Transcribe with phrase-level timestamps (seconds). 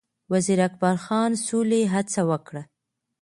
[0.31, 2.63] وزیر اکبرخان سولې هڅه وکړه